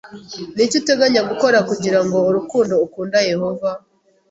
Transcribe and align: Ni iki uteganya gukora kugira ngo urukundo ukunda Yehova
Ni 0.55 0.61
iki 0.65 0.75
uteganya 0.81 1.21
gukora 1.29 1.57
kugira 1.69 1.99
ngo 2.05 2.17
urukundo 2.29 2.73
ukunda 2.85 3.17
Yehova 3.31 3.71